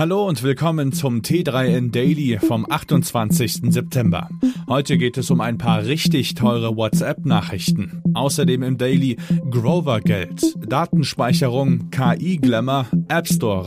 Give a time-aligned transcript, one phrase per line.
[0.00, 3.70] Hallo und willkommen zum T3N Daily vom 28.
[3.70, 4.30] September.
[4.66, 8.02] Heute geht es um ein paar richtig teure WhatsApp-Nachrichten.
[8.14, 9.18] Außerdem im Daily
[9.50, 13.62] Grover Geld, Datenspeicherung, KI-Glamour, App Store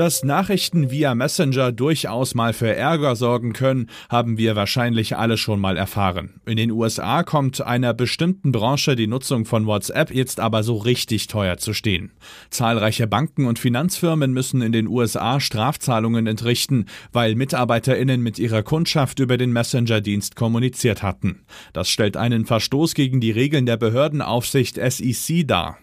[0.00, 5.60] Dass Nachrichten via Messenger durchaus mal für Ärger sorgen können, haben wir wahrscheinlich alle schon
[5.60, 6.40] mal erfahren.
[6.46, 11.26] In den USA kommt einer bestimmten Branche die Nutzung von WhatsApp jetzt aber so richtig
[11.26, 12.12] teuer zu stehen.
[12.48, 19.18] Zahlreiche Banken und Finanzfirmen müssen in den USA Strafzahlungen entrichten, weil Mitarbeiterinnen mit ihrer Kundschaft
[19.18, 21.42] über den Messenger-Dienst kommuniziert hatten.
[21.74, 25.76] Das stellt einen Verstoß gegen die Regeln der Behördenaufsicht SEC dar.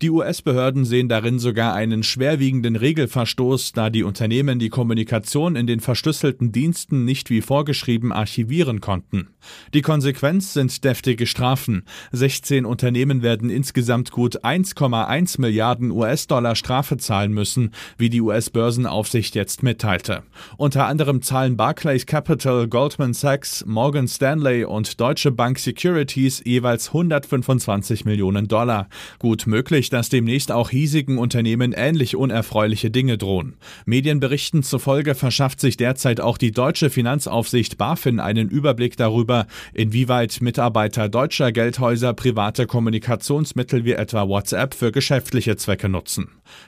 [0.00, 5.80] Die US-Behörden sehen darin sogar einen schwerwiegenden Regelverstoß, da die Unternehmen die Kommunikation in den
[5.80, 9.28] verschlüsselten Diensten nicht wie vorgeschrieben archivieren konnten.
[9.74, 11.84] Die Konsequenz sind deftige Strafen.
[12.12, 19.62] 16 Unternehmen werden insgesamt gut 1,1 Milliarden US-Dollar Strafe zahlen müssen, wie die US-Börsenaufsicht jetzt
[19.62, 20.22] mitteilte.
[20.56, 28.04] Unter anderem zahlen Barclays Capital, Goldman Sachs, Morgan Stanley und Deutsche Bank Securities jeweils 125
[28.04, 28.88] Millionen Dollar.
[29.18, 33.54] Gut möglich möglich, dass demnächst auch hiesigen Unternehmen ähnlich unerfreuliche Dinge drohen.
[33.86, 41.08] Medienberichten zufolge verschafft sich derzeit auch die deutsche Finanzaufsicht BaFin einen Überblick darüber, inwieweit Mitarbeiter
[41.08, 46.26] deutscher Geldhäuser private Kommunikationsmittel wie etwa WhatsApp für geschäftliche Zwecke nutzen.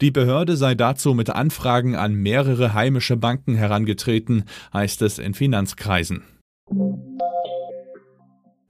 [0.00, 6.22] Die Behörde sei dazu mit Anfragen an mehrere heimische Banken herangetreten, heißt es in Finanzkreisen.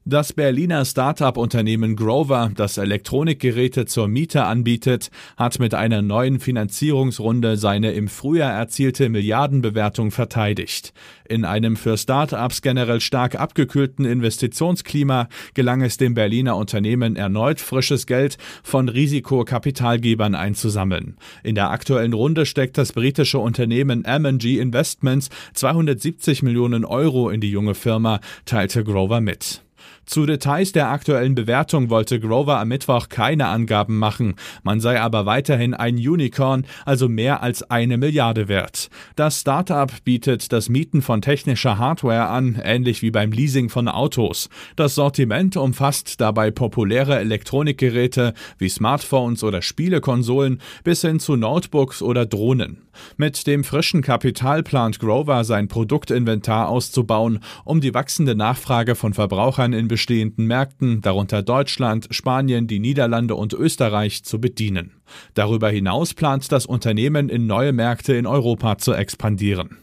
[0.09, 7.91] Das Berliner Start-up-Unternehmen Grover, das Elektronikgeräte zur Miete anbietet, hat mit einer neuen Finanzierungsrunde seine
[7.91, 10.93] im Frühjahr erzielte Milliardenbewertung verteidigt.
[11.29, 18.07] In einem für Start-ups generell stark abgekühlten Investitionsklima gelang es dem Berliner Unternehmen erneut frisches
[18.07, 21.17] Geld von Risikokapitalgebern einzusammeln.
[21.43, 27.51] In der aktuellen Runde steckt das britische Unternehmen M&G Investments 270 Millionen Euro in die
[27.51, 29.63] junge Firma, teilte Grover mit.
[30.07, 34.37] Zu Details der aktuellen Bewertung wollte Grover am Mittwoch keine Angaben machen.
[34.63, 38.89] Man sei aber weiterhin ein Unicorn, also mehr als eine Milliarde wert.
[39.17, 44.49] Das Startup bietet das Mieten von technischer Hardware an, ähnlich wie beim Leasing von Autos.
[44.77, 52.27] Das Sortiment umfasst dabei populäre Elektronikgeräte wie Smartphones oder Spielekonsolen bis hin zu Notebooks oder
[52.27, 52.87] Drohnen.
[53.17, 59.73] Mit dem frischen Kapital plant Grover sein Produktinventar auszubauen, um die wachsende Nachfrage von Verbrauchern
[59.73, 64.91] in bestehenden Märkten, darunter Deutschland, Spanien, die Niederlande und Österreich, zu bedienen.
[65.33, 69.79] Darüber hinaus plant das Unternehmen in neue Märkte in Europa zu expandieren.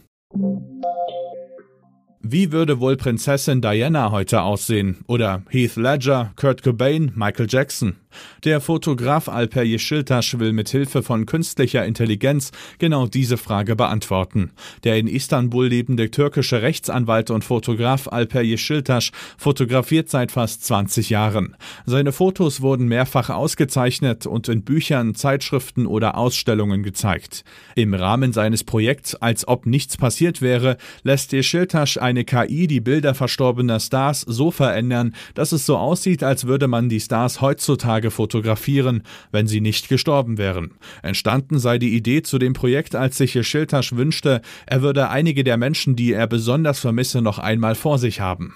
[2.20, 4.98] Wie würde wohl Prinzessin Diana heute aussehen?
[5.08, 7.96] Oder Heath Ledger, Kurt Cobain, Michael Jackson?
[8.44, 14.50] Der Fotograf Alper Yeşiltaş will mit Hilfe von künstlicher Intelligenz genau diese Frage beantworten.
[14.84, 21.56] Der in Istanbul lebende türkische Rechtsanwalt und Fotograf Alper Yeşiltaş fotografiert seit fast 20 Jahren.
[21.86, 27.44] Seine Fotos wurden mehrfach ausgezeichnet und in Büchern, Zeitschriften oder Ausstellungen gezeigt.
[27.74, 33.14] Im Rahmen seines Projekts Als ob nichts passiert wäre, lässt Yeşiltaş eine KI die Bilder
[33.14, 38.10] verstorbener Stars so verändern, dass es so aussieht, als würde man die Stars heutzutage Tage
[38.10, 40.72] fotografieren, wenn sie nicht gestorben wären.
[41.02, 45.56] Entstanden sei die Idee zu dem Projekt, als sich Schiltasch wünschte, er würde einige der
[45.56, 48.52] Menschen, die er besonders vermisse, noch einmal vor sich haben.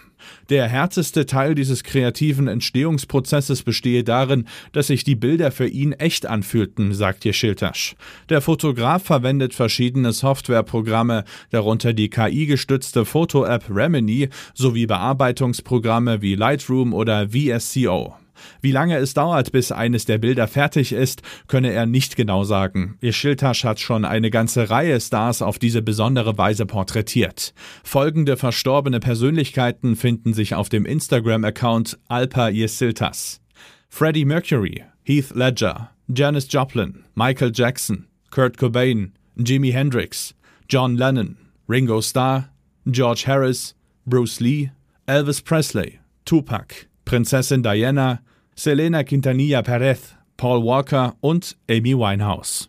[0.51, 6.27] Der härteste Teil dieses kreativen Entstehungsprozesses bestehe darin, dass sich die Bilder für ihn echt
[6.27, 7.95] anfühlten, sagt Yeşiltaş.
[8.29, 17.29] Der Fotograf verwendet verschiedene Softwareprogramme, darunter die KI-gestützte Foto-App Remini sowie Bearbeitungsprogramme wie Lightroom oder
[17.29, 18.15] VSCO.
[18.61, 22.97] Wie lange es dauert, bis eines der Bilder fertig ist, könne er nicht genau sagen.
[23.01, 27.55] Ihr Schildtasch hat schon eine ganze Reihe Stars auf diese besondere Weise porträtiert.
[27.85, 33.41] Folgende verstorbene Persönlichkeiten finden sich auf dem Instagram-Account Alpa Yesiltas.
[33.89, 40.35] Freddie Mercury, Heath Ledger, Janis Joplin, Michael Jackson, Kurt Cobain, Jimi Hendrix,
[40.69, 41.37] John Lennon,
[41.69, 42.51] Ringo Starr,
[42.91, 43.75] George Harris,
[44.07, 44.71] Bruce Lee,
[45.07, 48.21] Elvis Presley, Tupac, Prinzessin Diana,
[48.61, 52.69] Selena Quintanilla Perez, Paul Walker und Amy Winehouse.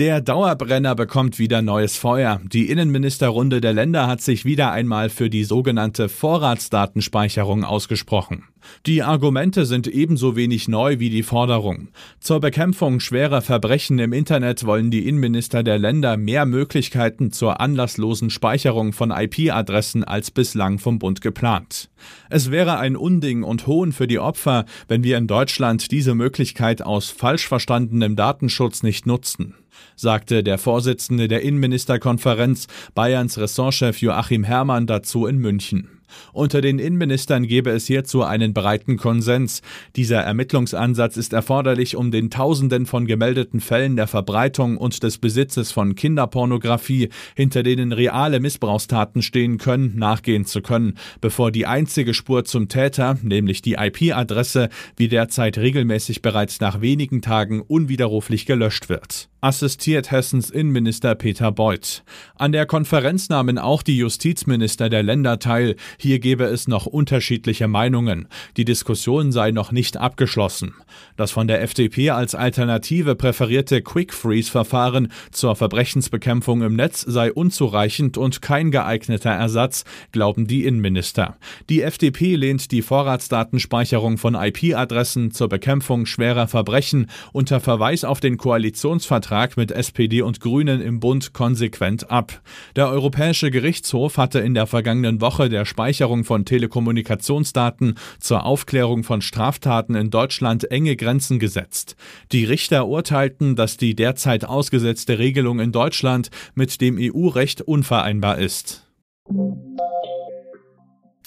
[0.00, 2.40] Der Dauerbrenner bekommt wieder neues Feuer.
[2.50, 8.44] Die Innenministerrunde der Länder hat sich wieder einmal für die sogenannte Vorratsdatenspeicherung ausgesprochen.
[8.86, 11.88] Die Argumente sind ebenso wenig neu wie die Forderung.
[12.18, 18.30] Zur Bekämpfung schwerer Verbrechen im Internet wollen die Innenminister der Länder mehr Möglichkeiten zur anlasslosen
[18.30, 21.90] Speicherung von IP-Adressen als bislang vom Bund geplant.
[22.30, 26.80] Es wäre ein Unding und Hohn für die Opfer, wenn wir in Deutschland diese Möglichkeit
[26.80, 29.56] aus falsch verstandenem Datenschutz nicht nutzten
[29.96, 36.00] sagte der Vorsitzende der Innenministerkonferenz Bayerns Ressortchef Joachim Herrmann dazu in München.
[36.32, 39.62] Unter den Innenministern gebe es hierzu einen breiten Konsens.
[39.96, 45.72] Dieser Ermittlungsansatz ist erforderlich, um den Tausenden von gemeldeten Fällen der Verbreitung und des Besitzes
[45.72, 52.44] von Kinderpornografie, hinter denen reale Missbrauchstaten stehen können, nachgehen zu können, bevor die einzige Spur
[52.44, 59.30] zum Täter, nämlich die IP-Adresse, wie derzeit regelmäßig bereits nach wenigen Tagen unwiderruflich gelöscht wird
[59.40, 62.02] assistiert Hessens Innenminister Peter Beuth.
[62.36, 65.76] An der Konferenz nahmen auch die Justizminister der Länder teil.
[65.98, 68.28] Hier gebe es noch unterschiedliche Meinungen.
[68.56, 70.74] Die Diskussion sei noch nicht abgeschlossen.
[71.16, 78.42] Das von der FDP als Alternative präferierte Quick-Freeze-Verfahren zur Verbrechensbekämpfung im Netz sei unzureichend und
[78.42, 81.36] kein geeigneter Ersatz, glauben die Innenminister.
[81.68, 88.36] Die FDP lehnt die Vorratsdatenspeicherung von IP-Adressen zur Bekämpfung schwerer Verbrechen unter Verweis auf den
[88.36, 92.40] Koalitionsvertrag Vertrag mit SPD und Grünen im Bund konsequent ab.
[92.74, 99.22] Der Europäische Gerichtshof hatte in der vergangenen Woche der Speicherung von Telekommunikationsdaten zur Aufklärung von
[99.22, 101.94] Straftaten in Deutschland enge Grenzen gesetzt.
[102.32, 108.84] Die Richter urteilten, dass die derzeit ausgesetzte Regelung in Deutschland mit dem EU-Recht unvereinbar ist.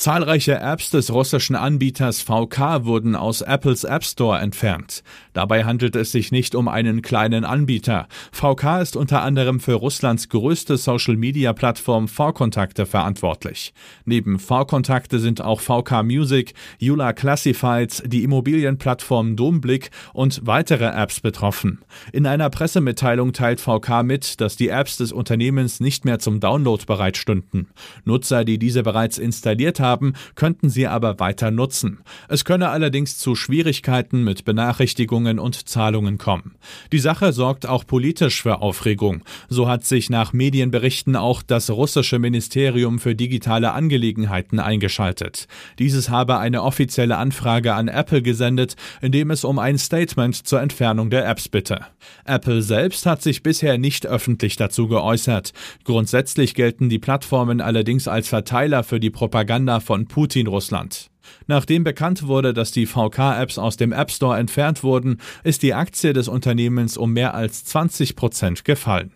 [0.04, 5.02] Zahlreiche Apps des russischen Anbieters VK wurden aus Apples App Store entfernt.
[5.32, 8.10] Dabei handelt es sich nicht um einen kleinen Anbieter.
[8.34, 13.74] VK ist unter anderem für Russlands größte Social-Media-Plattform V-Kontakte verantwortlich.
[14.04, 21.80] Neben V-Kontakte sind auch VK Music, Yula Classifieds, die Immobilienplattform Domblick und weitere Apps betroffen.
[22.12, 26.84] In einer Pressemitteilung teilt VK mit, dass die Apps des Unternehmens nicht mehr zum Download
[26.86, 27.70] bereitstünden.
[28.04, 32.00] Nutzer, die diese bereits installiert haben, haben, könnten sie aber weiter nutzen.
[32.28, 36.56] Es könne allerdings zu Schwierigkeiten mit Benachrichtigungen und Zahlungen kommen.
[36.92, 39.24] Die Sache sorgt auch politisch für Aufregung.
[39.50, 45.48] So hat sich nach Medienberichten auch das russische Ministerium für digitale Angelegenheiten eingeschaltet.
[45.78, 50.62] Dieses habe eine offizielle Anfrage an Apple gesendet, in dem es um ein Statement zur
[50.62, 51.82] Entfernung der Apps bitte.
[52.26, 55.54] Apple selbst hat sich bisher nicht öffentlich dazu geäußert.
[55.84, 61.10] Grundsätzlich gelten die Plattformen allerdings als Verteiler für die Propaganda von Putin-Russland.
[61.48, 66.14] Nachdem bekannt wurde, dass die VK-Apps aus dem App Store entfernt wurden, ist die Aktie
[66.14, 69.12] des Unternehmens um mehr als 20 Prozent gefallen.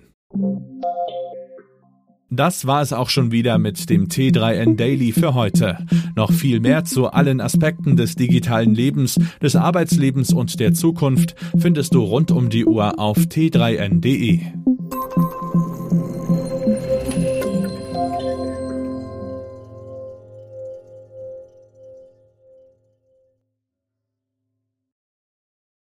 [2.30, 5.78] Das war es auch schon wieder mit dem T3N Daily für heute.
[6.16, 11.96] Noch viel mehr zu allen Aspekten des digitalen Lebens, des Arbeitslebens und der Zukunft findest
[11.96, 14.42] du rund um die Uhr auf t3n.de.